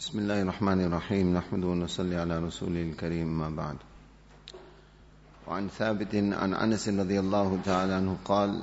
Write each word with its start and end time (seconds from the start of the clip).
بسم 0.00 0.18
الله 0.18 0.42
الرحمن 0.42 0.80
الرحيم. 0.80 1.36
نحمد 1.36 1.64
ونصلي 1.64 2.16
على 2.16 2.38
رسوله 2.38 2.82
الكريم 2.82 3.38
ما 3.38 3.48
بعد. 3.48 3.76
وعن 5.48 5.68
ثابت 5.68 6.14
عن 6.14 6.54
أنس 6.54 6.88
رضي 6.88 7.20
الله 7.20 7.58
تعالى 7.64 7.92
عنه 7.92 8.16
قال 8.24 8.62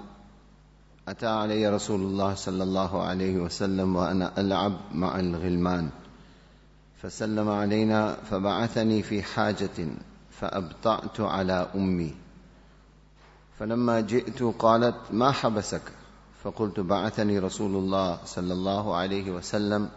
أتى 1.07 1.25
علي 1.27 1.69
رسول 1.69 2.01
الله 2.01 2.35
صلى 2.35 2.63
الله 2.63 3.03
عليه 3.03 3.37
وسلم 3.37 3.95
وأنا 3.95 4.39
ألعب 4.41 4.77
مع 4.93 5.19
الغلمان. 5.19 5.89
فسلم 7.01 7.49
علينا 7.49 8.13
فبعثني 8.13 9.03
في 9.03 9.23
حاجة 9.23 9.87
فأبطأت 10.31 11.19
على 11.19 11.69
أمي. 11.75 12.15
فلما 13.59 14.01
جئت 14.01 14.43
قالت 14.43 14.95
ما 15.11 15.31
حبسك؟ 15.31 15.81
فقلت 16.43 16.79
بعثني 16.79 17.39
رسول 17.39 17.75
الله 17.75 18.19
صلى 18.25 18.53
الله 18.53 18.95
عليه 18.95 19.31
وسلم 19.31 19.89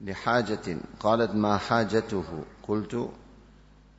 لحاجة 0.00 0.76
قالت 1.00 1.30
ما 1.30 1.58
حاجته؟ 1.58 2.24
قلت 2.68 3.10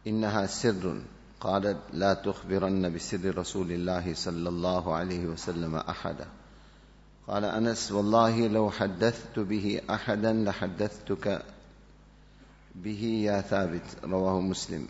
إنها 0.07 0.45
سر. 0.45 1.01
قالت 1.39 1.77
لا 1.93 2.13
تخبرن 2.13 2.93
بسر 2.93 3.37
رسول 3.37 3.71
الله 3.71 4.13
صلى 4.13 4.49
الله 4.49 4.93
عليه 4.93 5.25
وسلم 5.25 5.75
أحدا. 5.75 6.27
قال 7.27 7.45
أنس 7.45 7.91
والله 7.91 8.47
لو 8.47 8.69
حدثت 8.69 9.39
به 9.39 9.81
أحدا 9.89 10.33
لحدثتك 10.33 11.45
به 12.75 13.03
يا 13.25 13.41
ثابت. 13.41 14.03
رواه 14.03 14.41
مسلم. 14.41 14.87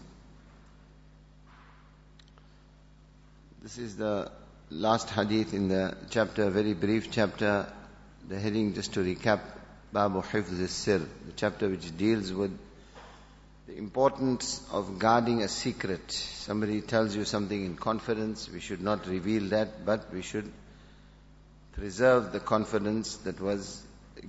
This 3.63 3.77
is 3.77 3.95
the 3.97 4.31
last 4.69 5.09
hadith 5.09 5.53
in 5.53 5.69
the 5.69 5.95
chapter, 6.09 6.49
very 6.49 6.73
brief 6.73 7.09
chapter. 7.11 7.65
The 8.29 8.39
heading, 8.39 8.73
just 8.73 8.93
to 8.93 8.99
recap, 8.99 9.39
Babu 9.95 10.21
Hifz 10.21 10.67
Sir, 10.71 10.97
the 10.97 11.31
chapter 11.37 11.69
which 11.69 11.97
deals 11.97 12.33
with 12.33 12.51
the 13.65 13.77
importance 13.77 14.61
of 14.73 14.99
guarding 14.99 15.41
a 15.41 15.47
secret. 15.47 16.11
Somebody 16.11 16.81
tells 16.81 17.15
you 17.15 17.23
something 17.23 17.65
in 17.65 17.77
confidence, 17.77 18.49
we 18.51 18.59
should 18.59 18.81
not 18.81 19.07
reveal 19.07 19.43
that, 19.51 19.85
but 19.85 20.13
we 20.13 20.21
should 20.21 20.51
preserve 21.71 22.33
the 22.33 22.41
confidence 22.41 23.15
that 23.27 23.39
was 23.39 23.81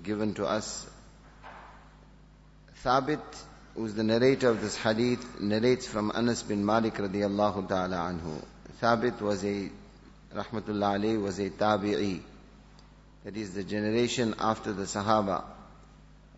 given 0.05 0.35
to 0.35 0.47
us. 0.47 0.89
Thabit, 2.85 3.25
who 3.75 3.87
is 3.87 3.97
the 3.97 4.05
narrator 4.05 4.51
of 4.51 4.61
this 4.61 4.77
hadith, 4.77 5.41
narrates 5.41 5.89
from 5.89 6.13
Anas 6.15 6.45
bin 6.45 6.65
Malik 6.65 6.95
radiallahu 6.95 7.69
ta'ala 7.69 7.97
anhu. 7.97 8.41
Thabit 8.81 9.21
was 9.21 9.45
a, 9.45 9.69
rahmatullah 10.33 11.01
alayhi, 11.01 11.21
was 11.21 11.41
a 11.41 11.51
tabi'i. 11.51 12.21
That 13.25 13.37
is 13.37 13.53
the 13.53 13.65
generation 13.65 14.37
after 14.39 14.73
the 14.73 14.85
Sahaba 14.85 15.56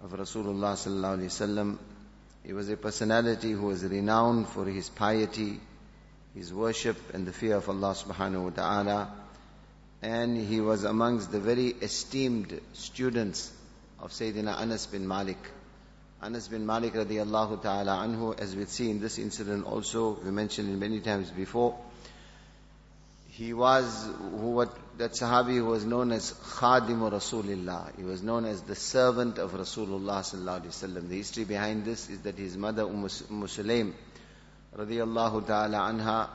of 0.03 0.13
Rasulullah 0.13 0.75
sallallahu 0.75 1.19
alaihi 1.19 1.27
wasallam. 1.27 1.79
He 2.45 2.53
was 2.53 2.69
a 2.69 2.77
personality 2.77 3.53
who 3.53 3.67
was 3.67 3.85
renowned 3.85 4.49
for 4.49 4.65
his 4.65 4.89
piety, 4.89 5.61
his 6.35 6.53
worship 6.55 6.97
and 7.13 7.27
the 7.27 7.33
fear 7.33 7.57
of 7.57 7.69
Allah 7.69 7.95
subhanahu 7.95 8.45
wa 8.45 8.51
ta'ala. 8.51 9.13
And 10.01 10.39
he 10.39 10.61
was 10.61 10.85
amongst 10.85 11.33
the 11.33 11.41
very 11.41 11.69
esteemed 11.69 12.61
students 12.75 13.53
of 14.01 14.13
Sayyidina 14.13 14.57
Anas 14.57 14.87
bin 14.87 15.07
Malik. 15.09 15.39
Anas 16.23 16.47
bin 16.47 16.65
Malik 16.65 16.95
radiallahu 16.95 17.63
ta'ala 17.63 18.07
anhu, 18.07 18.39
as 18.39 18.55
we 18.55 18.65
see 18.67 18.91
in 18.91 19.01
this 19.01 19.19
incident 19.19 19.67
also, 19.67 20.19
we 20.25 20.31
mentioned 20.31 20.69
it 20.73 20.77
many 20.77 21.01
times 21.01 21.31
before, 21.31 21.77
he 23.39 23.53
was 23.55 24.05
who 24.33 24.51
what 24.51 24.71
that 24.99 25.13
Sahabi 25.13 25.59
who 25.59 25.67
was 25.67 25.85
known 25.85 26.11
as 26.11 26.33
Khadim 26.33 27.03
Rasulullah. 27.09 27.97
He 27.97 28.03
was 28.03 28.21
known 28.21 28.45
as 28.45 28.63
the 28.63 28.75
servant 28.75 29.39
of 29.39 29.53
Rasulullah 29.53 30.23
sallallahu 30.29 30.63
alaihi 30.63 30.73
wasallam. 30.73 31.09
The 31.09 31.19
history 31.19 31.45
behind 31.45 31.85
this 31.85 32.11
is 32.11 32.19
that 32.23 32.37
his 32.37 32.57
mother 32.57 32.83
Umm 32.83 33.05
Sulaim 33.05 33.93
radiyallahu 34.77 35.47
ta'ala 35.47 35.79
anha 35.79 36.29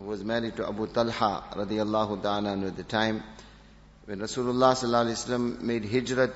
was 0.00 0.24
married 0.24 0.56
to 0.56 0.66
Abu 0.66 0.88
Talha 0.88 1.44
radiyallahu 1.52 2.20
ta'ala 2.22 2.56
anhu 2.56 2.66
at 2.66 2.76
the 2.76 2.82
time 2.82 3.22
when 4.06 4.18
Rasulullah 4.18 4.72
sallallahu 4.74 5.06
alaihi 5.06 5.20
wasallam 5.22 5.60
made 5.60 5.84
hijrat 5.84 6.32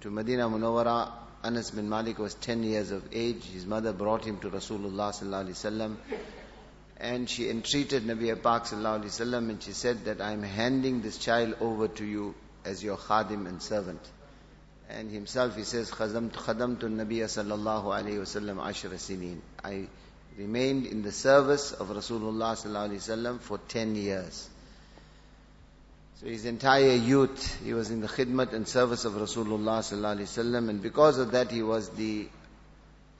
to 0.00 0.10
Medina 0.10 0.48
Munawwara 0.48 1.12
Anas 1.42 1.70
bin 1.70 1.90
Malik 1.90 2.18
was 2.18 2.32
10 2.32 2.62
years 2.62 2.90
of 2.92 3.04
age. 3.12 3.44
His 3.44 3.66
mother 3.66 3.92
brought 3.92 4.24
him 4.24 4.38
to 4.38 4.48
Rasulullah 4.48 5.12
sallallahu 5.12 5.48
alaihi 5.48 5.60
wasallam 5.60 5.96
and 6.98 7.28
she 7.28 7.50
entreated 7.50 8.04
Nabi 8.04 8.30
Pak 8.40 8.64
sallallahu 8.64 9.50
and 9.50 9.62
she 9.62 9.72
said 9.72 10.04
that 10.04 10.20
I'm 10.20 10.42
handing 10.42 11.02
this 11.02 11.18
child 11.18 11.56
over 11.60 11.88
to 11.88 12.04
you 12.04 12.34
as 12.64 12.82
your 12.82 12.96
khadim 12.96 13.46
and 13.46 13.60
servant. 13.60 14.00
And 14.88 15.10
himself 15.10 15.56
he 15.56 15.64
says, 15.64 15.90
khadamtu 15.90 16.38
Nabi 16.38 17.18
sallallahu 17.18 17.84
alaihi 17.84 18.18
wasallam 18.18 18.56
ashra 18.56 18.94
sinin. 18.94 19.40
I 19.62 19.88
remained 20.38 20.86
in 20.86 21.02
the 21.02 21.12
service 21.12 21.72
of 21.72 21.88
Rasulullah 21.88 22.54
sallallahu 22.54 22.90
alaihi 22.90 23.08
wasallam 23.08 23.40
for 23.40 23.58
10 23.68 23.96
years. 23.96 24.48
So 26.20 26.26
his 26.26 26.44
entire 26.44 26.94
youth, 26.94 27.60
he 27.64 27.74
was 27.74 27.90
in 27.90 28.00
the 28.00 28.06
khidmat 28.06 28.52
and 28.52 28.68
service 28.68 29.04
of 29.04 29.14
Rasulullah 29.14 29.80
sallallahu 29.80 30.18
alaihi 30.18 30.44
wasallam 30.44 30.68
and 30.68 30.80
because 30.82 31.18
of 31.18 31.32
that 31.32 31.50
he 31.50 31.62
was 31.62 31.88
the 31.90 32.28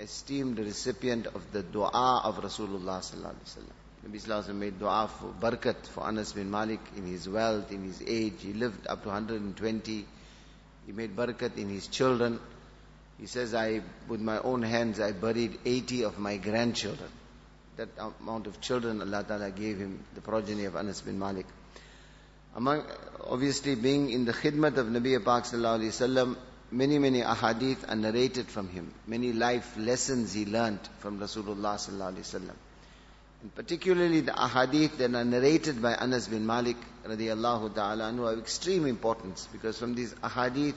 esteemed 0.05 0.59
recipient 0.59 1.27
of 1.27 1.51
the 1.53 1.63
dua 1.63 2.21
of 2.25 2.37
Rasulullah 2.37 3.01
sallallahu 3.01 3.33
alaihi 3.33 3.49
wasallam. 3.49 3.77
Nabi 4.07 4.21
sallallahu 4.21 4.55
made 4.55 4.79
dua 4.79 5.09
for 5.09 5.33
barakat 5.41 5.87
for 5.87 6.05
Anas 6.05 6.33
bin 6.33 6.51
Malik 6.51 6.81
in 6.97 7.07
his 7.07 7.27
wealth, 7.27 7.73
in 7.73 7.83
his 7.85 8.03
age. 8.07 8.35
He 8.41 8.53
lived 8.53 8.87
up 8.87 9.03
to 9.03 9.09
120. 9.09 10.07
He 10.87 10.93
made 10.93 11.17
barakat 11.17 11.57
in 11.57 11.71
his 11.71 11.87
children. 11.87 12.39
He 13.19 13.27
says, 13.27 13.55
I, 13.55 13.81
with 14.07 14.21
my 14.21 14.39
own 14.41 14.63
hands, 14.63 15.01
I 15.01 15.13
buried 15.13 15.59
80 15.65 16.05
of 16.05 16.19
my 16.19 16.37
grandchildren. 16.37 17.09
That 17.77 17.89
amount 18.21 18.47
of 18.47 18.61
children 18.61 19.01
Allah 19.01 19.25
Ta'ala 19.27 19.51
gave 19.51 19.79
him, 19.79 20.05
the 20.15 20.21
progeny 20.21 20.67
of 20.67 20.77
Anas 20.77 21.01
bin 21.01 21.19
Malik. 21.19 21.47
Among, 22.55 22.85
obviously 23.23 23.75
being 23.75 24.11
in 24.11 24.27
the 24.27 24.33
khidmat 24.33 24.77
of 24.77 24.87
Nabi 24.87 25.25
Pak 25.25 25.45
sallallahu 25.45 25.81
alaihi 25.81 25.95
wasallam, 25.95 26.37
many, 26.75 26.99
many 26.99 27.21
ahadith 27.23 27.89
are 27.89 27.97
narrated 27.97 28.49
from 28.49 28.69
him. 28.69 28.93
Many 29.07 29.33
life 29.33 29.77
lessons 29.79 30.33
he 30.33 30.45
learnt 30.45 30.89
from 30.99 31.21
Rasulullah 31.21 31.77
sallallahu 31.77 32.15
alaihi 32.15 32.29
wasallam. 32.29 32.57
And 33.43 33.55
particularly 33.55 34.21
the 34.21 34.33
ahadith 34.33 34.97
that 34.97 35.15
are 35.15 35.25
narrated 35.25 35.81
by 35.81 35.95
Anas 35.95 36.29
bin 36.29 36.47
Malik 36.47 36.77
radiallahu 37.07 37.75
ta'ala 37.75 38.11
anhu 38.11 38.29
have 38.29 38.39
extreme 38.39 38.87
importance 38.87 39.47
because 39.53 39.79
from 39.79 39.95
these 39.95 40.13
ahadith 40.15 40.75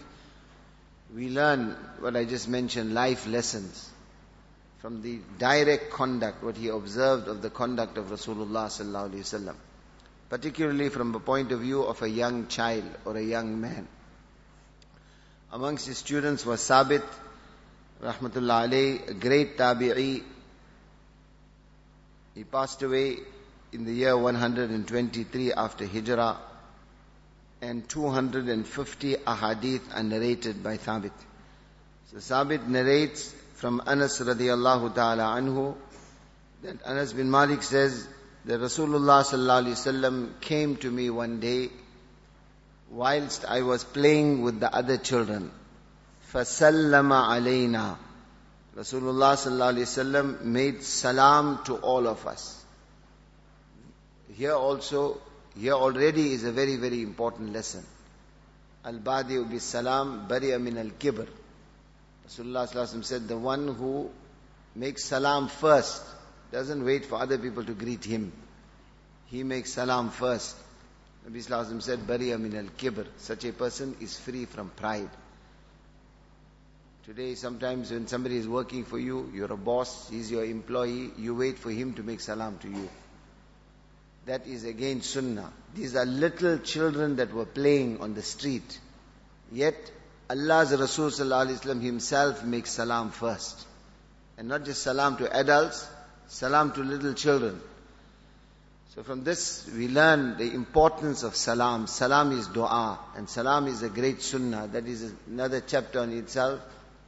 we 1.16 1.30
learn 1.30 1.76
what 2.00 2.16
I 2.16 2.26
just 2.26 2.48
mentioned, 2.48 2.94
life 2.94 3.26
lessons 3.28 3.90
from 4.80 5.02
the 5.02 5.20
direct 5.40 5.92
conduct, 5.92 6.44
what 6.44 6.58
he 6.58 6.68
observed 6.68 7.28
of 7.28 7.42
the 7.42 7.50
conduct 7.50 7.98
of 7.98 8.08
Rasulullah 8.08 8.68
sallallahu 8.68 9.12
alaihi 9.12 9.22
wasallam. 9.22 9.56
Particularly 10.30 10.90
from 10.90 11.14
the 11.14 11.20
point 11.20 11.52
of 11.54 11.62
view 11.62 11.84
of 11.84 12.02
a 12.02 12.10
young 12.10 12.48
child 12.48 12.84
or 13.06 13.16
a 13.16 13.24
young 13.24 13.60
man. 13.62 13.88
Amongst 15.52 15.88
his 15.88 15.98
students 15.98 16.46
was 16.46 16.60
Sabit, 16.62 17.04
rahmatullah 18.02 18.68
alayhi, 18.68 19.10
a 19.10 19.14
great 19.14 19.58
tabi'i. 19.58 20.24
He 22.36 22.44
passed 22.44 22.84
away 22.84 23.18
in 23.72 23.86
the 23.86 23.94
year 23.94 24.18
123 24.18 25.54
after 25.54 25.86
Hijrah 25.86 26.38
and 27.62 27.88
250 27.90 29.16
ahadith 29.16 29.82
are 29.96 30.04
narrated 30.04 30.62
by 30.64 30.78
Thabit. 30.78 31.12
So 32.12 32.18
Thabit 32.18 32.68
narrates 32.68 33.34
from 33.56 33.82
Anas 33.88 34.20
radiallahu 34.20 34.94
ta'ala 34.94 35.24
anhu 35.40 35.76
that 36.64 36.78
Anas 36.86 37.14
bin 37.14 37.32
Malik 37.32 37.64
says 37.64 38.08
that 38.46 38.60
Rasulullah 38.60 39.24
sallallahu 39.24 39.64
alaihi 39.64 39.78
wasallam 39.80 40.42
came 40.42 40.76
to 40.78 40.92
me 40.92 41.10
one 41.10 41.40
day 41.40 41.70
whilst 42.91 43.45
I 43.45 43.63
was 43.63 43.85
playing 43.85 44.43
with 44.43 44.61
the 44.61 44.75
other 44.75 44.97
children. 44.99 45.51
فَسَلَّمَ 46.33 47.11
عَلَيْنَا 47.11 47.97
Rasulullah 48.77 49.37
sallallahu 49.37 49.75
alaihi 49.75 49.87
wasallam 49.87 50.45
made 50.45 50.83
salam 50.83 51.63
to 51.65 51.77
all 51.77 52.07
of 52.07 52.27
us. 52.27 52.65
Here 54.35 54.55
also, 54.55 55.21
here 55.55 55.75
already 55.75 56.33
is 56.33 56.45
a 56.45 56.53
very, 56.53 56.77
very 56.77 57.03
important 57.03 57.53
lesson. 57.53 57.85
Al-Badi 58.85 59.43
bi 59.45 59.59
salam 59.59 60.27
bariya 60.27 60.59
min 60.61 60.79
al-kibr. 60.79 61.29
Rasulullah 62.27 62.67
sallallahu 62.67 62.73
alaihi 62.73 62.95
wasallam 62.95 63.05
said, 63.05 63.29
the 63.29 63.37
one 63.37 63.69
who 63.75 64.11
makes 64.75 65.05
salam 65.05 65.49
first, 65.49 66.03
doesn't 66.51 66.83
wait 66.83 67.05
for 67.05 67.17
other 67.17 67.37
people 67.37 67.65
to 67.65 67.75
greet 67.75 68.05
him. 68.05 68.33
He 69.27 69.43
makes 69.43 69.75
salam 69.75 70.09
first. 70.09 70.57
Nabi 71.28 71.46
Sallallahu 71.46 71.82
said, 71.82 72.00
Bariya 72.00 72.40
min 72.40 72.56
al 72.56 72.72
kibr. 72.78 73.06
Such 73.18 73.44
a 73.44 73.52
person 73.52 73.98
is 74.00 74.18
free 74.18 74.46
from 74.46 74.70
pride. 74.70 75.10
Today, 77.06 77.36
sometimes 77.36 77.92
when 77.92 78.08
somebody 78.08 78.38
is 78.38 78.48
working 78.48 78.86
for 78.86 78.98
you, 78.98 79.30
you're 79.34 79.52
a 79.52 79.58
boss, 79.58 80.10
he's 80.10 80.32
your 80.32 80.46
employee, 80.46 81.12
you 81.18 81.36
wait 81.36 81.58
for 81.58 81.70
him 81.70 81.94
to 81.96 82.04
make 82.04 82.22
salam 82.22 82.58
to 82.60 82.70
you. 82.70 82.90
That 84.26 84.48
is 84.48 84.64
again 84.64 85.02
sunnah. 85.02 85.52
These 85.74 85.98
are 85.98 86.06
little 86.06 86.60
children 86.60 87.18
that 87.18 87.34
were 87.34 87.46
playing 87.46 88.00
on 88.00 88.14
the 88.14 88.22
street. 88.22 88.80
Yet, 89.52 89.92
Allah's 90.30 90.78
Rasul 90.78 91.10
sallallahu 91.10 91.82
himself 91.82 92.44
makes 92.44 92.72
salam 92.72 93.12
first. 93.12 93.66
And 94.38 94.48
not 94.48 94.64
just 94.64 94.82
salam 94.82 95.18
to 95.18 95.34
adults, 95.38 95.88
salam 96.28 96.72
to 96.74 96.82
little 96.82 97.14
children. 97.14 97.62
So 98.98 99.04
from 99.04 99.24
this 99.24 99.70
we 99.78 99.88
learn 99.88 100.40
the 100.40 100.56
importance 100.56 101.22
of 101.22 101.36
salam. 101.36 101.86
Salam 101.86 102.32
is 102.32 102.48
dua 102.48 102.98
and 103.16 103.30
salam 103.30 103.68
is 103.68 103.84
a 103.84 103.90
great 103.90 104.24
sunnah. 104.24 104.68
That 104.74 104.88
is 104.88 105.14
another 105.28 105.62
chapter 105.62 106.00
on 106.00 106.12
itself 106.14 106.60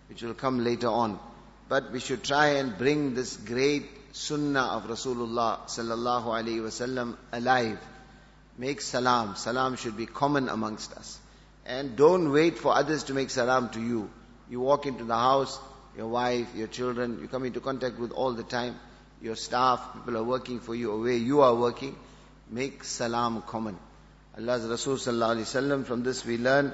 which 0.08 0.22
will 0.22 0.36
come 0.36 0.64
later 0.64 0.88
on. 0.88 1.20
But 1.68 1.92
we 1.92 2.00
should 2.00 2.24
try 2.24 2.50
and 2.60 2.78
bring 2.78 3.16
this 3.16 3.36
great 3.38 3.90
sunnah 4.12 4.66
of 4.76 4.84
Rasulullah 4.84 5.62
sallallahu 5.62 6.26
alaihi 6.26 6.62
wasallam 6.62 7.18
alive. 7.32 7.80
Make 8.60 8.82
salam. 8.82 9.36
Salam 9.36 9.76
should 9.76 9.98
be 9.98 10.06
common 10.06 10.48
amongst 10.48 10.94
us. 10.94 11.18
And 11.66 11.96
don't 11.96 12.32
wait 12.32 12.60
for 12.60 12.76
others 12.76 13.06
to 13.06 13.16
make 13.16 13.32
salam 13.32 13.70
to 13.70 13.82
you. 13.82 14.12
You 14.48 14.60
walk 14.60 14.86
into 14.86 15.06
the 15.06 15.18
house, 15.18 15.60
your 15.98 16.10
wife, 16.10 16.54
your 16.54 16.68
children, 16.68 17.18
you 17.20 17.28
come 17.28 17.46
into 17.46 17.60
contact 17.60 17.98
with 17.98 18.12
all 18.12 18.34
the 18.34 18.44
time, 18.44 18.76
your 19.22 19.36
staff, 19.36 19.94
people 19.94 20.18
are 20.18 20.24
working 20.24 20.60
for 20.60 20.76
you, 20.76 20.92
or 20.92 21.00
where 21.00 21.14
you 21.14 21.42
are 21.42 21.56
working, 21.56 21.96
make 22.50 22.84
salam 22.84 23.42
common. 23.44 23.78
Allah's 24.38 24.66
Rasul 24.66 24.96
sallallahu 24.96 25.36
alaihi 25.36 25.48
wasallam, 25.52 25.86
from 25.86 26.04
this 26.04 26.26
we 26.26 26.38
learn 26.38 26.74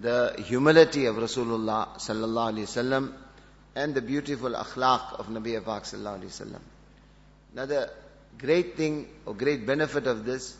the 0.00 0.34
humility 0.38 1.06
of 1.06 1.16
Rasulullah 1.16 1.96
sallallahu 1.96 2.54
alaihi 2.54 2.66
wasallam 2.66 3.12
and 3.74 3.94
the 3.94 4.02
beautiful 4.02 4.50
akhlaq 4.50 5.18
of 5.18 5.26
Nabi 5.26 5.62
Pak 5.64 5.84
sallallahu 5.84 6.20
alaihi 6.20 6.32
wasallam. 6.46 6.60
Another 7.52 7.90
great 8.36 8.76
thing 8.76 9.08
or 9.26 9.34
great 9.34 9.66
benefit 9.66 10.06
of 10.06 10.24
this 10.24 10.56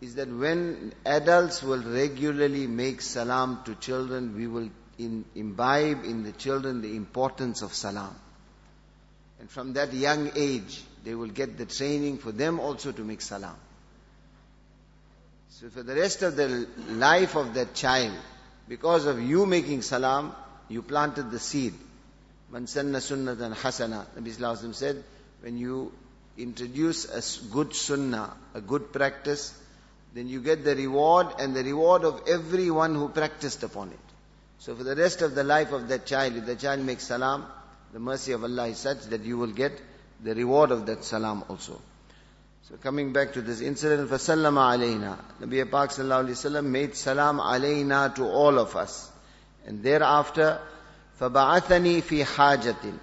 is 0.00 0.16
that 0.16 0.28
when 0.28 0.92
adults 1.06 1.62
will 1.62 1.82
regularly 1.82 2.66
make 2.66 3.00
salam 3.00 3.60
to 3.64 3.74
children, 3.76 4.36
we 4.36 4.46
will 4.46 4.68
in, 4.98 5.24
imbibe 5.34 6.04
in 6.04 6.22
the 6.24 6.32
children 6.32 6.82
the 6.82 6.94
importance 6.96 7.62
of 7.62 7.72
salam. 7.72 8.14
And 9.44 9.50
from 9.50 9.74
that 9.74 9.92
young 9.92 10.30
age, 10.36 10.82
they 11.04 11.14
will 11.14 11.28
get 11.28 11.58
the 11.58 11.66
training 11.66 12.16
for 12.16 12.32
them 12.32 12.58
also 12.58 12.92
to 12.92 13.02
make 13.02 13.20
salam. 13.20 13.54
So 15.50 15.68
for 15.68 15.82
the 15.82 15.94
rest 15.94 16.22
of 16.22 16.34
the 16.34 16.66
life 16.88 17.36
of 17.36 17.52
that 17.52 17.74
child, 17.74 18.14
because 18.70 19.04
of 19.04 19.20
you 19.20 19.44
making 19.44 19.82
salam, 19.82 20.34
you 20.70 20.80
planted 20.80 21.30
the 21.30 21.38
seed. 21.38 21.74
Man 22.50 22.66
sanna 22.66 23.00
sunnatan 23.00 23.54
hasana. 23.54 24.06
Nabi 24.18 24.34
Sallallahu 24.34 24.74
said, 24.74 25.04
when 25.42 25.58
you 25.58 25.92
introduce 26.38 27.04
a 27.04 27.52
good 27.52 27.76
sunnah, 27.76 28.32
a 28.54 28.62
good 28.62 28.94
practice, 28.94 29.52
then 30.14 30.26
you 30.26 30.40
get 30.40 30.64
the 30.64 30.74
reward 30.74 31.26
and 31.38 31.54
the 31.54 31.64
reward 31.64 32.04
of 32.04 32.22
everyone 32.26 32.94
who 32.94 33.10
practiced 33.10 33.62
upon 33.62 33.90
it. 33.90 34.06
So 34.58 34.74
for 34.74 34.84
the 34.84 34.96
rest 34.96 35.20
of 35.20 35.34
the 35.34 35.44
life 35.44 35.72
of 35.72 35.88
that 35.88 36.06
child, 36.06 36.34
if 36.34 36.46
the 36.46 36.56
child 36.56 36.80
makes 36.80 37.04
salam, 37.04 37.44
the 37.93 37.99
mercy 37.99 38.33
of 38.33 38.43
Allah 38.43 38.67
is 38.67 38.77
such 38.77 39.01
that 39.05 39.21
you 39.21 39.37
will 39.37 39.51
get 39.51 39.81
the 40.23 40.35
reward 40.35 40.71
of 40.71 40.85
that 40.85 41.03
salam 41.03 41.43
also. 41.49 41.81
So 42.69 42.75
coming 42.77 43.13
back 43.13 43.33
to 43.33 43.41
this 43.41 43.61
incident, 43.61 44.09
فَسَلَّمَ 44.09 44.53
عَلَيْنَا 44.53 45.17
Nabi 45.41 45.71
Pak 45.71 45.89
sallallahu 45.89 46.29
alayhi 46.29 46.53
wa 46.53 46.61
made 46.61 46.95
salam 46.95 47.39
alayna 47.39 48.13
to 48.15 48.25
all 48.25 48.59
of 48.59 48.75
us. 48.75 49.11
And 49.65 49.81
thereafter, 49.81 50.59
فَبَعَثَنِي 51.19 52.03
فِي 52.03 52.23
حَاجَةٍ 52.25 52.99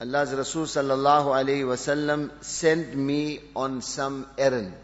Allah's 0.00 0.34
Rasul 0.34 0.64
sallallahu 0.64 1.26
alayhi 1.26 1.66
wa 1.66 2.28
sent 2.42 2.94
me 2.94 3.40
on 3.54 3.80
some 3.80 4.26
errand. 4.36 4.74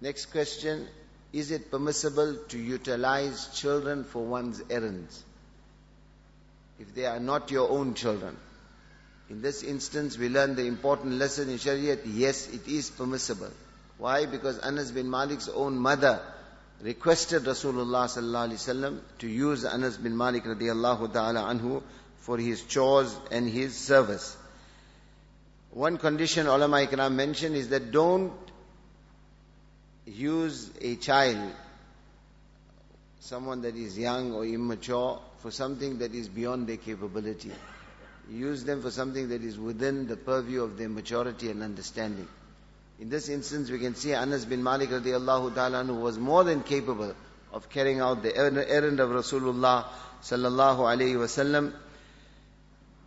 Next 0.00 0.26
question, 0.26 0.86
is 1.32 1.50
it 1.50 1.70
permissible 1.70 2.36
to 2.48 2.58
utilize 2.58 3.48
children 3.58 4.04
for 4.04 4.24
one's 4.24 4.62
errands? 4.70 5.24
If 6.81 6.95
they 6.95 7.05
are 7.05 7.19
not 7.19 7.51
your 7.51 7.69
own 7.69 7.93
children. 7.93 8.35
In 9.29 9.43
this 9.43 9.61
instance, 9.61 10.17
we 10.17 10.29
learn 10.29 10.55
the 10.55 10.65
important 10.65 11.13
lesson 11.13 11.47
in 11.49 11.57
Shariat. 11.57 11.99
Yes, 12.05 12.47
it 12.49 12.67
is 12.67 12.89
permissible. 12.89 13.51
Why? 13.99 14.25
Because 14.25 14.57
Anas 14.57 14.89
bin 14.89 15.07
Malik's 15.07 15.47
own 15.47 15.77
mother 15.77 16.19
requested 16.81 17.43
Rasulullah 17.43 18.05
sallallahu 18.09 18.49
alaihi 18.49 18.63
wasallam 18.63 18.99
to 19.19 19.27
use 19.27 19.63
Anas 19.63 19.97
bin 19.97 20.17
Malik 20.17 20.43
radiallahu 20.43 21.13
ta'ala 21.13 21.43
anhu 21.53 21.83
for 22.17 22.39
his 22.39 22.63
chores 22.63 23.15
and 23.29 23.47
his 23.47 23.77
service. 23.77 24.35
One 25.69 25.99
condition 25.99 26.47
ulama 26.47 26.77
ikram 26.77 27.13
mentioned 27.13 27.55
is 27.55 27.69
that 27.69 27.91
don't 27.91 28.33
use 30.07 30.71
a 30.81 30.95
child, 30.95 31.51
someone 33.19 33.61
that 33.61 33.75
is 33.75 33.99
young 33.99 34.33
or 34.33 34.45
immature, 34.45 35.19
for 35.41 35.51
something 35.51 35.99
that 35.99 36.13
is 36.13 36.27
beyond 36.29 36.67
their 36.67 36.77
capability 36.77 37.51
use 38.31 38.63
them 38.63 38.81
for 38.81 38.91
something 38.91 39.29
that 39.29 39.43
is 39.43 39.57
within 39.57 40.07
the 40.07 40.15
purview 40.15 40.63
of 40.63 40.77
their 40.77 40.89
maturity 40.89 41.49
and 41.49 41.63
understanding. 41.63 42.27
In 42.99 43.09
this 43.09 43.29
instance, 43.29 43.69
we 43.69 43.79
can 43.79 43.95
see 43.95 44.13
Anas 44.13 44.45
bin 44.45 44.63
Malik 44.63 44.89
radiallahu 44.89 45.55
ta'ala 45.55 45.83
who 45.83 45.95
was 45.95 46.17
more 46.17 46.43
than 46.43 46.63
capable 46.63 47.15
of 47.51 47.69
carrying 47.69 47.99
out 47.99 48.23
the 48.23 48.29
er-, 48.29 48.65
errand 48.67 48.99
of 48.99 49.09
Rasulullah 49.09 49.85
sallallahu 50.23 50.79
alayhi 50.79 51.15
wasallam 51.15 51.73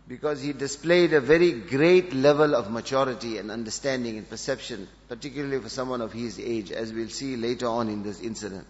because 0.07 0.39
he 0.41 0.53
displayed 0.53 1.13
a 1.13 1.21
very 1.21 1.51
great 1.51 2.13
level 2.13 2.53
of 2.53 2.69
maturity 2.69 3.39
and 3.39 3.49
understanding 3.49 4.17
and 4.17 4.29
perception, 4.29 4.87
particularly 5.09 5.59
for 5.59 5.69
someone 5.69 6.01
of 6.01 6.13
his 6.13 6.39
age, 6.39 6.71
as 6.71 6.93
we'll 6.93 7.09
see 7.09 7.35
later 7.35 7.65
on 7.65 7.89
in 7.89 8.03
this 8.03 8.21
incident. 8.21 8.67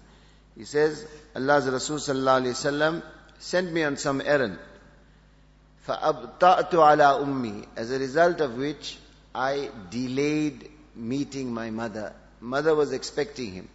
He 0.56 0.63
says, 0.63 1.06
Allah's 1.35 1.67
Rasul 1.67 1.97
sallallahu 1.97 2.44
alayhi 2.44 2.53
wasallam 2.53 3.03
sent 3.38 3.72
me 3.72 3.82
on 3.82 3.96
some 3.96 4.20
errand. 4.20 4.58
فَأَبْطَأْتُ 5.87 6.70
عَلَىٰ 6.70 7.25
أُمِّي 7.25 7.66
As 7.76 7.90
a 7.90 7.98
result 7.98 8.40
of 8.40 8.56
which, 8.56 8.98
I 9.34 9.70
delayed 9.90 10.70
meeting 10.94 11.52
my 11.52 11.70
mother. 11.70 12.12
Mother 12.40 12.75
was 12.75 12.92
expecting 12.92 13.52
him 13.52 13.69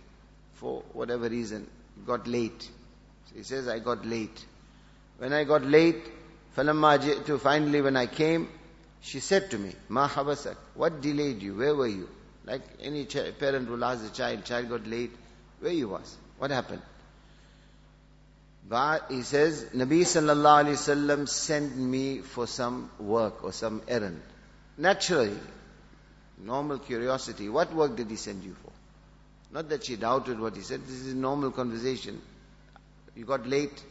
for 0.53 0.83
whatever 0.93 1.29
reason. 1.29 1.67
Got 2.05 2.27
late. 2.27 2.61
So 3.29 3.35
he 3.35 3.43
says, 3.43 3.67
I 3.67 3.79
got 3.79 4.05
late. 4.05 4.45
When 5.17 5.33
I 5.33 5.43
got 5.43 5.63
late, 5.63 6.03
فَلَمَّا 6.55 6.99
جِئْتُ 6.99 7.39
Finally 7.39 7.81
when 7.81 7.97
I 7.97 8.05
came, 8.05 8.49
she 9.01 9.19
said 9.19 9.51
to 9.51 9.57
me, 9.57 9.73
مَا 9.89 10.07
حَبَسَكَ 10.07 10.55
What 10.75 11.01
delayed 11.01 11.41
you? 11.41 11.55
Where 11.55 11.75
were 11.75 11.87
you? 11.87 12.09
Like 12.45 12.61
any 12.81 13.05
parent 13.05 13.69
will 13.69 13.83
ask 13.83 14.03
the 14.03 14.09
child, 14.09 14.45
child 14.45 14.69
got 14.69 14.85
late, 14.87 15.11
where 15.59 15.73
you 15.73 15.89
was? 15.89 16.15
What 16.37 16.51
happened? 16.51 16.81
But 18.68 19.06
he 19.10 19.22
says, 19.22 19.64
Nabi 19.74 20.02
sallallahu 20.02 20.64
alayhi 20.64 20.76
wasallam 20.78 21.28
sent 21.28 21.76
me 21.76 22.18
for 22.18 22.46
some 22.46 22.90
work 22.98 23.42
or 23.42 23.52
some 23.52 23.82
errand. 23.88 24.20
Naturally, 24.78 25.36
normal 26.38 26.78
curiosity. 26.78 27.48
What 27.48 27.74
work 27.74 27.96
did 27.96 28.08
he 28.08 28.16
send 28.16 28.44
you 28.44 28.54
for? 28.62 28.72
Not 29.52 29.68
that 29.70 29.84
she 29.84 29.96
doubted 29.96 30.38
what 30.38 30.54
he 30.54 30.62
said. 30.62 30.82
This 30.86 31.00
is 31.00 31.14
normal 31.14 31.50
conversation. 31.50 32.20
You 33.16 33.24
got 33.24 33.46
late. 33.46 33.82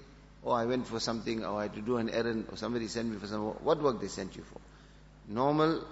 Oh, 0.45 0.51
I 0.51 0.65
went 0.65 0.87
for 0.87 0.99
something. 0.99 1.43
Or 1.43 1.59
I 1.59 1.63
had 1.63 1.73
to 1.75 1.81
do 1.81 1.97
an 1.97 2.09
errand. 2.09 2.45
Or 2.49 2.57
somebody 2.57 2.87
sent 2.87 3.09
me 3.09 3.17
for 3.17 3.27
some 3.27 3.45
work. 3.45 3.63
What 3.63 3.81
work 3.81 3.99
they 3.99 4.07
sent 4.07 4.37
you 4.37 4.43
for? 4.43 4.59
Normal 5.27 5.83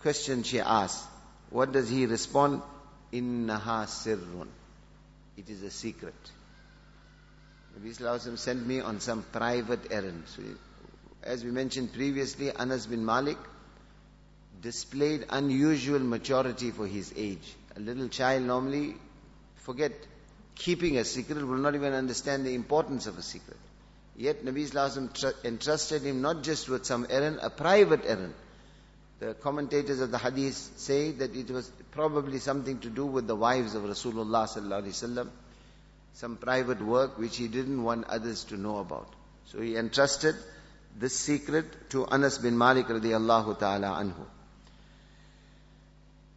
question 0.00 0.42
she 0.42 0.60
asked. 0.60 1.04
What 1.50 1.72
does 1.72 1.88
he 1.88 2.06
respond? 2.06 2.62
Innaha 3.12 3.86
sirrun. 3.86 4.48
It 5.36 5.48
is 5.48 5.62
a 5.62 5.70
secret. 5.70 6.14
Nabi 7.78 7.94
Sallallahu 7.94 8.38
sent 8.38 8.66
me 8.66 8.80
on 8.80 9.00
some 9.00 9.22
private 9.22 9.80
errand. 9.90 10.24
So, 10.28 10.42
as 11.22 11.44
we 11.44 11.50
mentioned 11.50 11.92
previously, 11.92 12.50
Anas 12.50 12.86
bin 12.86 13.04
Malik 13.04 13.36
displayed 14.62 15.26
unusual 15.28 15.98
maturity 15.98 16.70
for 16.70 16.86
his 16.86 17.12
age. 17.16 17.54
A 17.76 17.80
little 17.80 18.08
child 18.08 18.44
normally 18.44 18.94
forget 19.56 19.92
keeping 20.54 20.96
a 20.96 21.04
secret, 21.04 21.46
will 21.46 21.58
not 21.58 21.74
even 21.74 21.92
understand 21.92 22.46
the 22.46 22.54
importance 22.54 23.06
of 23.06 23.18
a 23.18 23.22
secret. 23.22 23.58
Yet 24.16 24.42
Nabi 24.42 24.66
Sallallahu 24.70 25.44
entrusted 25.44 26.02
him 26.02 26.22
not 26.22 26.42
just 26.42 26.70
with 26.70 26.86
some 26.86 27.06
errand, 27.10 27.40
a 27.42 27.50
private 27.50 28.06
errand. 28.06 28.32
The 29.18 29.34
commentators 29.34 30.00
of 30.00 30.10
the 30.10 30.18
hadith 30.18 30.56
say 30.76 31.10
that 31.12 31.36
it 31.36 31.50
was 31.50 31.70
probably 31.90 32.38
something 32.38 32.78
to 32.80 32.88
do 32.88 33.04
with 33.04 33.26
the 33.26 33.36
wives 33.36 33.74
of 33.74 33.82
Rasulullah 33.82 34.46
sallallahu 34.48 34.82
alaihi 34.82 35.02
wasallam 35.04 35.28
some 36.16 36.36
private 36.36 36.80
work 36.80 37.18
which 37.18 37.36
he 37.36 37.46
didn't 37.46 37.82
want 37.82 38.06
others 38.06 38.44
to 38.44 38.56
know 38.56 38.78
about. 38.78 39.12
So 39.46 39.60
he 39.60 39.76
entrusted 39.76 40.34
this 40.98 41.14
secret 41.14 41.90
to 41.90 42.06
Anas 42.06 42.38
bin 42.38 42.56
Malik 42.56 42.86
radiallahu 42.86 43.58
ta'ala 43.58 43.88
anhu. 43.88 44.24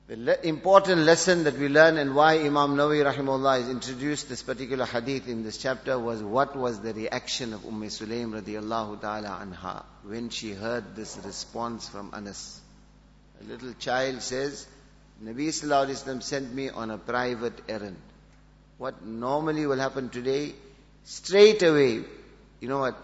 The 0.08 0.18
le- 0.18 0.42
important 0.44 1.02
lesson 1.02 1.46
that 1.46 1.58
we 1.58 1.70
learn 1.70 1.96
and 1.98 2.14
why 2.14 2.40
Imam 2.40 2.76
Nawawi 2.76 3.06
rahimahullah 3.10 3.62
has 3.62 3.70
introduced 3.70 4.28
this 4.28 4.44
particular 4.44 4.86
hadith 4.86 5.30
in 5.30 5.44
this 5.44 5.58
chapter 5.58 5.98
was 5.98 6.22
what 6.22 6.58
was 6.58 6.82
the 6.82 6.94
reaction 6.94 7.54
of 7.54 7.64
Umm 7.66 7.84
Sulaim 7.84 8.34
radiallahu 8.42 9.00
ta'ala 9.00 9.46
anha 9.46 9.86
when 10.04 10.30
she 10.30 10.52
heard 10.52 10.94
this 10.98 11.18
response 11.24 11.88
from 11.88 12.10
Anas. 12.14 12.60
A 13.40 13.46
little 13.46 13.74
child 13.80 14.22
says, 14.24 14.68
Nabi 15.24 15.48
sallallahu 15.48 15.88
alayhi 15.88 16.16
wa 16.16 16.20
sent 16.20 16.54
me 16.54 16.70
on 16.70 16.92
a 16.92 16.98
private 16.98 17.62
errand. 17.70 17.96
What 18.80 19.06
normally 19.06 19.66
will 19.66 19.78
happen 19.78 20.08
today, 20.10 20.54
straight 21.04 21.62
away, 21.64 22.02
you 22.62 22.70
know 22.70 22.80
what? 22.80 22.98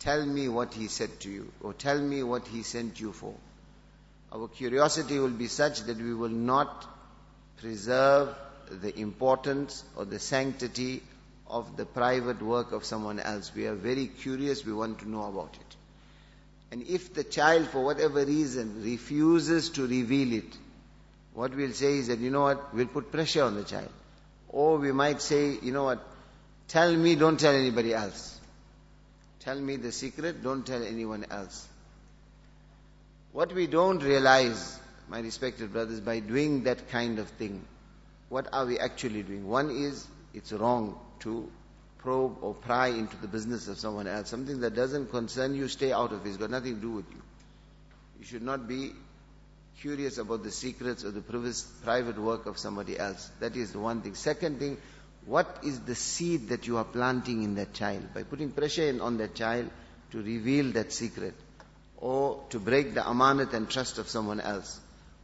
Tell 0.00 0.26
me 0.26 0.48
what 0.48 0.74
he 0.74 0.88
said 0.88 1.20
to 1.20 1.30
you, 1.30 1.52
or 1.62 1.72
tell 1.72 2.00
me 2.00 2.24
what 2.24 2.48
he 2.48 2.64
sent 2.64 3.00
you 3.00 3.12
for. 3.12 3.32
Our 4.32 4.48
curiosity 4.48 5.20
will 5.20 5.30
be 5.30 5.46
such 5.46 5.82
that 5.82 5.96
we 5.96 6.12
will 6.12 6.28
not 6.28 6.86
preserve 7.58 8.34
the 8.68 8.98
importance 8.98 9.84
or 9.96 10.04
the 10.04 10.18
sanctity 10.18 11.04
of 11.46 11.76
the 11.76 11.86
private 11.86 12.42
work 12.42 12.72
of 12.72 12.84
someone 12.84 13.20
else. 13.20 13.52
We 13.54 13.68
are 13.68 13.76
very 13.76 14.08
curious, 14.08 14.66
we 14.66 14.72
want 14.72 14.98
to 14.98 15.08
know 15.08 15.22
about 15.22 15.54
it. 15.54 15.76
And 16.72 16.82
if 16.82 17.14
the 17.14 17.22
child, 17.22 17.68
for 17.68 17.84
whatever 17.84 18.24
reason, 18.24 18.82
refuses 18.82 19.70
to 19.70 19.86
reveal 19.86 20.32
it, 20.32 20.58
what 21.32 21.54
we'll 21.54 21.72
say 21.74 21.98
is 21.98 22.08
that, 22.08 22.18
you 22.18 22.30
know 22.30 22.42
what, 22.42 22.74
we'll 22.74 22.86
put 22.86 23.12
pressure 23.12 23.44
on 23.44 23.54
the 23.54 23.62
child. 23.62 23.90
Or 24.56 24.78
we 24.78 24.90
might 24.90 25.20
say, 25.20 25.58
you 25.60 25.70
know 25.70 25.84
what, 25.84 26.02
tell 26.68 26.90
me, 26.90 27.14
don't 27.14 27.38
tell 27.38 27.54
anybody 27.54 27.92
else. 27.92 28.40
Tell 29.40 29.60
me 29.60 29.76
the 29.76 29.92
secret, 29.92 30.42
don't 30.42 30.66
tell 30.66 30.82
anyone 30.82 31.26
else. 31.30 31.68
What 33.32 33.52
we 33.52 33.66
don't 33.66 34.02
realize, 34.02 34.78
my 35.10 35.20
respected 35.20 35.74
brothers, 35.74 36.00
by 36.00 36.20
doing 36.20 36.62
that 36.62 36.88
kind 36.88 37.18
of 37.18 37.28
thing, 37.28 37.66
what 38.30 38.48
are 38.50 38.64
we 38.64 38.78
actually 38.78 39.22
doing? 39.24 39.46
One 39.46 39.70
is, 39.70 40.06
it's 40.32 40.54
wrong 40.54 40.98
to 41.20 41.52
probe 41.98 42.38
or 42.40 42.54
pry 42.54 42.86
into 42.86 43.18
the 43.18 43.28
business 43.28 43.68
of 43.68 43.76
someone 43.76 44.06
else. 44.06 44.30
Something 44.30 44.60
that 44.60 44.74
doesn't 44.74 45.10
concern 45.10 45.54
you, 45.54 45.68
stay 45.68 45.92
out 45.92 46.12
of 46.14 46.24
it. 46.24 46.30
It's 46.30 46.38
got 46.38 46.48
nothing 46.48 46.76
to 46.76 46.80
do 46.80 46.92
with 46.92 47.10
you. 47.10 47.20
You 48.20 48.24
should 48.24 48.42
not 48.42 48.66
be 48.66 48.92
curious 49.80 50.18
about 50.18 50.42
the 50.42 50.50
secrets 50.50 51.04
or 51.04 51.10
the 51.10 51.22
private 51.84 52.18
work 52.18 52.46
of 52.46 52.58
somebody 52.58 52.98
else. 52.98 53.30
That 53.40 53.56
is 53.56 53.72
the 53.72 53.78
one 53.78 54.02
thing. 54.02 54.14
Second 54.14 54.58
thing, 54.58 54.78
what 55.26 55.58
is 55.64 55.80
the 55.80 55.94
seed 55.94 56.48
that 56.48 56.66
you 56.66 56.76
are 56.78 56.84
planting 56.84 57.42
in 57.42 57.56
that 57.56 57.74
child? 57.74 58.14
By 58.14 58.22
putting 58.22 58.50
pressure 58.50 58.88
in 58.88 59.00
on 59.00 59.18
that 59.18 59.34
child 59.34 59.70
to 60.12 60.22
reveal 60.22 60.72
that 60.72 60.92
secret 60.92 61.34
or 61.98 62.44
to 62.50 62.58
break 62.58 62.94
the 62.94 63.00
amanat 63.00 63.52
and 63.52 63.68
trust 63.68 63.98
of 63.98 64.08
someone 64.08 64.40
else. 64.40 64.80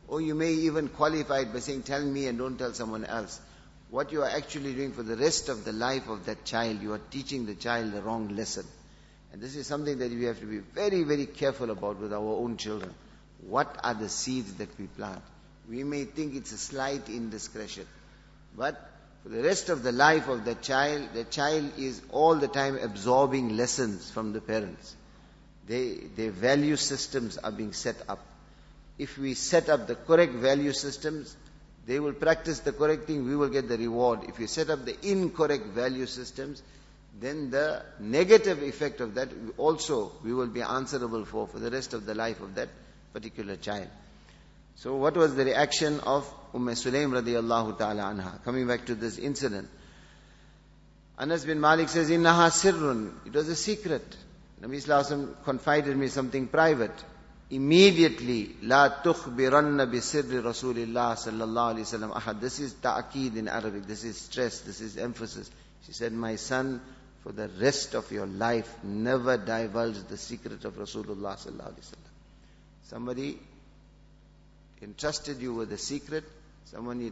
Or 0.09 0.21
you 0.21 0.35
may 0.35 0.53
even 0.53 0.89
qualify 0.89 1.41
it 1.41 1.53
by 1.53 1.61
saying, 1.61 1.83
tell 1.83 2.03
me 2.05 2.27
and 2.27 2.39
don't 2.39 2.59
tell 2.59 2.73
someone 2.75 3.05
else. 3.05 3.41
What 3.91 4.11
you 4.11 4.23
are 4.23 4.29
actually 4.29 4.75
doing 4.75 4.93
for 4.93 5.03
the 5.03 5.17
rest 5.17 5.49
of 5.49 5.65
the 5.65 5.73
life 5.73 6.09
of 6.09 6.27
that 6.27 6.45
child, 6.45 6.81
you 6.83 6.93
are 6.95 7.01
teaching 7.11 7.47
the 7.47 7.55
child 7.55 7.93
the 7.93 8.03
wrong 8.03 8.35
lesson. 8.35 8.67
And 9.33 9.41
this 9.41 9.55
is 9.55 9.67
something 9.67 9.99
that 9.99 10.11
we 10.11 10.25
have 10.25 10.41
to 10.41 10.47
be 10.47 10.59
very, 10.59 11.05
very 11.05 11.27
careful 11.27 11.71
about 11.71 12.01
with 12.01 12.13
our 12.13 12.21
own 12.21 12.57
children. 12.57 12.93
What 13.49 13.79
are 13.83 13.95
the 13.95 14.09
seeds 14.09 14.55
that 14.55 14.69
we 14.79 14.87
plant? 14.87 15.23
We 15.69 15.85
may 15.85 16.05
think 16.05 16.35
it's 16.35 16.53
a 16.53 16.59
slight 16.59 17.09
indiscretion. 17.09 17.87
But 18.57 18.81
for 19.23 19.29
the 19.31 19.43
rest 19.43 19.69
of 19.69 19.83
the 19.83 19.93
life 19.93 20.29
of 20.29 20.45
the 20.45 20.55
child, 20.55 21.09
the 21.15 21.25
child 21.25 21.79
is 21.79 22.01
all 22.11 22.35
the 22.35 22.49
time 22.49 22.77
absorbing 22.79 23.57
lessons 23.57 24.11
from 24.11 24.33
the 24.33 24.41
parents. 24.41 24.97
They, 25.67 25.95
their 26.17 26.31
value 26.31 26.77
systems 26.77 27.39
are 27.39 27.53
being 27.53 27.73
set 27.73 27.97
up. 28.09 28.25
If 28.99 29.17
we 29.19 29.35
set 29.35 29.69
up 29.69 29.87
the 29.87 29.95
correct 29.95 30.35
value 30.35 30.73
systems, 30.73 31.37
they 31.87 31.99
will 31.99 32.13
practice 32.13 32.61
the 32.61 32.73
correct 32.73 33.07
thing, 33.07 33.27
we 33.27 33.35
will 33.37 33.49
get 33.49 33.69
the 33.69 33.79
reward. 33.79 34.21
If 34.29 34.39
you 34.39 34.47
set 34.47 34.71
up 34.71 34.85
the 34.85 34.97
incorrect 35.09 35.67
value 35.67 36.07
systems, 36.07 36.63
then 37.21 37.51
the 37.51 37.83
negative 37.99 38.63
effect 38.63 39.01
of 39.01 39.15
that 39.15 39.29
also 39.57 40.13
we 40.25 40.33
will 40.33 40.47
be 40.47 40.63
answerable 40.63 41.25
for 41.25 41.47
for 41.47 41.59
the 41.59 41.71
rest 41.71 41.93
of 41.93 42.07
the 42.07 42.15
life 42.15 42.41
of 42.41 42.55
that 42.55 42.69
particular 43.13 43.57
child. 43.57 43.89
So 44.77 44.97
what 44.97 45.17
was 45.17 45.35
the 45.35 45.45
reaction 45.45 46.01
of 46.01 46.33
Umm 46.55 46.67
Sulaim 46.67 47.13
radiallahu 47.13 47.79
ta'ala 47.79 48.03
anha? 48.03 48.45
Coming 48.45 48.67
back 48.67 48.87
to 48.87 48.95
this 48.95 49.19
incident. 49.19 49.69
Anas 51.19 51.45
bin 51.45 51.61
Malik 51.61 51.89
says, 51.89 52.11
Innaha 52.11 52.51
sirrun. 52.51 53.13
It 53.27 53.33
was 53.33 53.49
a 53.49 53.57
secret. 53.57 54.17
Nabi 54.61 54.83
Sallallahu 54.83 55.45
confided 55.45 55.97
me 55.97 56.09
something 56.09 56.49
private. 56.49 57.05
Immediately, 57.51 58.57
La 58.63 58.89
tukhbiranna 59.03 59.91
bi 59.91 59.99
sirri 59.99 60.43
Rasulillah 60.43 61.15
sallallahu 61.15 61.75
alayhi 61.75 61.81
wasallam 61.81 62.15
ahad. 62.15 62.41
This 62.41 62.61
is 62.61 62.73
ta'akeed 62.75 63.37
in 63.37 63.47
Arabic. 63.47 63.87
This 63.87 64.05
is 64.05 64.17
stress. 64.17 64.61
This 64.61 64.81
is 64.81 64.97
emphasis. 64.97 65.51
She 65.87 65.93
said, 65.93 66.13
My 66.13 66.37
son, 66.37 66.81
for 67.23 67.33
the 67.33 67.49
rest 67.61 67.95
of 67.95 68.11
your 68.11 68.27
life, 68.27 68.75
never 68.83 69.37
divulge 69.37 70.03
the 70.09 70.17
secret 70.17 70.65
of 70.65 70.75
Rasulullah 70.77 71.37
sallallahu 71.37 71.73
alayhi 71.73 71.81
wasallam 71.81 72.12
somebody 72.85 73.39
entrusted 74.83 75.39
you 75.41 75.55
with 75.55 75.73
a 75.73 75.79
secret 75.79 76.25
somebody, 76.65 77.07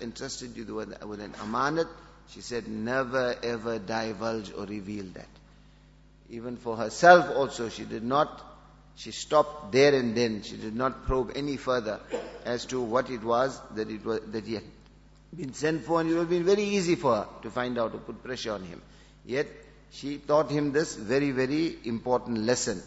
entrusted 0.00 0.56
you 0.56 0.74
with, 0.74 1.04
with 1.04 1.20
an 1.20 1.32
amanat 1.34 1.88
she 2.30 2.40
said 2.40 2.66
never 2.68 3.34
ever 3.42 3.78
divulge 3.78 4.52
or 4.56 4.64
reveal 4.64 5.04
that 5.14 5.28
even 6.30 6.56
for 6.56 6.76
herself 6.76 7.36
also 7.36 7.68
she 7.68 7.84
did 7.84 8.02
not 8.02 8.54
she 8.96 9.10
stopped 9.10 9.72
there 9.72 9.94
and 9.94 10.16
then. 10.16 10.42
She 10.42 10.56
did 10.56 10.74
not 10.74 11.06
probe 11.06 11.32
any 11.34 11.56
further 11.56 12.00
as 12.44 12.64
to 12.66 12.80
what 12.80 13.10
it 13.10 13.22
was 13.22 13.60
that 13.74 13.90
it 13.90 14.04
was 14.04 14.20
that 14.30 14.44
he 14.44 14.54
had 14.54 14.64
been 15.36 15.52
sent 15.52 15.84
for, 15.84 16.00
and 16.00 16.10
it 16.10 16.12
would 16.14 16.20
have 16.20 16.30
been 16.30 16.44
very 16.44 16.62
easy 16.62 16.94
for 16.94 17.16
her 17.16 17.28
to 17.42 17.50
find 17.50 17.76
out, 17.78 17.92
to 17.92 17.98
put 17.98 18.22
pressure 18.22 18.52
on 18.52 18.62
him. 18.62 18.80
Yet 19.26 19.48
she 19.90 20.18
taught 20.18 20.50
him 20.50 20.72
this 20.72 20.94
very, 20.94 21.32
very 21.32 21.76
important 21.84 22.38
lesson. 22.38 22.82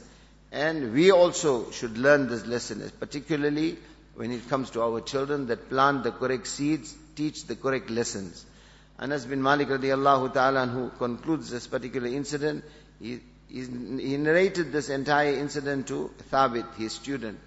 And 0.52 0.94
we 0.94 1.12
also 1.12 1.72
should 1.72 1.98
learn 1.98 2.28
this 2.28 2.46
lesson, 2.46 2.90
particularly 3.00 3.78
when 4.16 4.32
it 4.32 4.48
comes 4.50 4.70
to 4.72 4.82
our 4.82 5.02
children 5.02 5.48
that 5.48 5.70
plant 5.70 6.04
the 6.04 6.12
correct 6.12 6.48
seeds, 6.48 6.96
teach 7.16 7.46
the 7.46 7.56
correct 7.56 7.90
lessons. 7.90 8.46
Anas 9.00 9.26
bin 9.26 9.42
Malik 9.44 9.68
radiallahu 9.68 10.34
ta'ala 10.34 10.66
who 10.68 10.90
concludes 10.98 11.50
this 11.50 11.68
particular 11.68 12.08
incident, 12.08 12.64
he 13.00 13.20
he 13.50 14.18
narrated 14.18 14.72
this 14.72 14.90
entire 14.90 15.34
incident 15.34 15.88
to 15.88 16.12
Thabit, 16.32 16.66
his 16.76 16.92
student. 16.92 17.40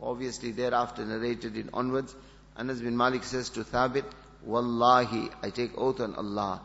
Obviously, 0.00 0.52
thereafter 0.52 1.04
narrated 1.04 1.56
it 1.56 1.66
onwards. 1.72 2.14
Anas 2.56 2.80
bin 2.80 2.96
Malik 2.96 3.24
says 3.24 3.50
to 3.50 3.64
Thabit, 3.64 4.04
Wallahi, 4.44 5.30
I 5.42 5.50
take 5.50 5.76
oath 5.76 6.00
on 6.00 6.14
Allah, 6.14 6.60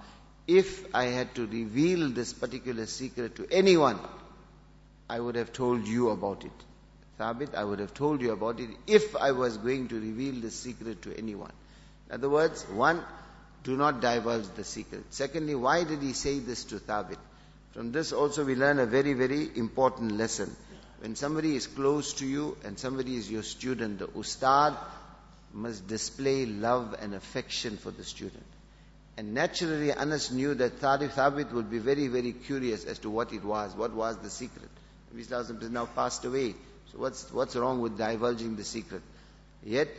if 0.48 0.94
I 0.94 1.06
had 1.06 1.34
to 1.36 1.48
reveal 1.48 2.10
this 2.10 2.34
particular 2.34 2.86
secret 2.86 3.36
to 3.38 3.48
anyone, 3.50 4.00
I 5.10 5.20
would 5.20 5.36
have 5.36 5.54
told 5.54 5.88
you 5.88 6.10
about 6.10 6.44
it. 6.44 6.52
Thabit, 7.20 7.54
I 7.56 7.64
would 7.64 7.80
have 7.80 7.94
told 7.94 8.22
you 8.22 8.32
about 8.32 8.60
it 8.60 8.70
if 8.88 9.16
I 9.16 9.32
was 9.32 9.58
going 9.58 9.88
to 9.90 9.96
reveal 10.00 10.42
the 10.42 10.50
secret 10.50 11.02
to 11.04 11.18
anyone. 11.18 11.52
In 12.10 12.16
other 12.16 12.30
words, 12.30 12.64
one, 12.70 13.04
do 13.64 13.78
not 13.78 14.02
divulge 14.02 14.48
the 14.56 14.64
secret. 14.64 15.04
Secondly, 15.12 15.56
why 15.56 15.84
did 15.84 16.02
he 16.02 16.14
say 16.14 16.40
this 16.40 16.64
to 16.66 16.80
Thabit? 16.80 17.18
From 17.74 17.92
this 17.92 18.12
also 18.12 18.44
we 18.44 18.56
learn 18.56 18.80
a 18.80 18.86
very, 18.86 19.14
very 19.14 19.50
important 19.56 20.14
lesson. 20.14 20.56
When 21.00 21.16
somebody 21.16 21.56
is 21.56 21.68
close 21.68 22.14
to 22.16 22.26
you 22.26 22.58
and 22.64 22.78
somebody 22.80 23.16
is 23.16 23.30
your 23.30 23.44
student, 23.44 24.00
the 24.00 24.08
ustad 24.08 24.76
must 25.54 25.88
display 25.88 26.46
love 26.46 26.96
and 27.00 27.14
affection 27.14 27.78
for 27.78 27.92
the 27.92 28.04
student. 28.04 28.46
And 29.18 29.34
naturally 29.34 29.92
Anas 29.92 30.32
knew 30.32 30.56
that 30.56 30.80
Thabit 30.80 31.52
would 31.52 31.70
be 31.70 31.78
very, 31.80 32.08
very 32.08 32.32
curious 32.32 32.86
as 32.86 33.00
to 33.00 33.10
what 33.10 33.32
it 33.34 33.44
was, 33.44 33.76
what 33.76 33.94
was 33.94 34.18
the 34.18 34.30
secret. 34.30 34.70
Nabi 35.14 35.26
Sallallahu 35.26 35.62
has 35.62 35.70
now 35.72 35.86
passed 35.86 36.26
away. 36.26 36.56
So 36.92 36.98
what's, 36.98 37.32
what's 37.32 37.56
wrong 37.56 37.82
with 37.82 37.98
divulging 37.98 38.56
the 38.56 38.64
secret? 38.64 39.02
Yet, 39.64 39.90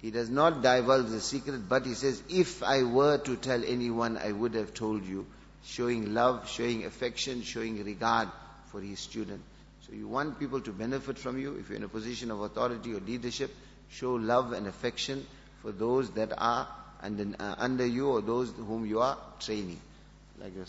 he 0.00 0.10
does 0.10 0.30
not 0.30 0.62
divulge 0.62 1.08
the 1.08 1.20
secret, 1.20 1.68
but 1.68 1.84
he 1.84 1.94
says, 1.94 2.22
if 2.28 2.62
I 2.62 2.82
were 2.82 3.18
to 3.18 3.36
tell 3.36 3.62
anyone, 3.64 4.16
I 4.16 4.32
would 4.32 4.54
have 4.54 4.74
told 4.74 5.04
you 5.04 5.26
showing 5.64 6.14
love, 6.14 6.48
showing 6.48 6.84
affection, 6.84 7.42
showing 7.42 7.82
regard 7.84 8.28
for 8.70 8.80
his 8.80 9.00
student. 9.00 9.40
So 9.86 9.92
you 9.94 10.08
want 10.08 10.38
people 10.38 10.60
to 10.60 10.72
benefit 10.72 11.18
from 11.18 11.38
you. 11.38 11.56
If 11.56 11.68
you're 11.68 11.78
in 11.78 11.84
a 11.84 11.88
position 11.88 12.30
of 12.30 12.40
authority 12.40 12.92
or 12.94 13.00
leadership, 13.00 13.54
show 13.90 14.14
love 14.14 14.52
and 14.52 14.66
affection 14.66 15.26
for 15.62 15.72
those 15.72 16.10
that 16.10 16.32
are 16.36 16.68
under, 17.02 17.26
uh, 17.38 17.54
under 17.58 17.86
you 17.86 18.08
or 18.08 18.20
those 18.22 18.50
whom 18.56 18.86
you 18.86 19.00
are 19.00 19.18
training. 19.40 19.80
Like 20.40 20.54
your 20.54 20.66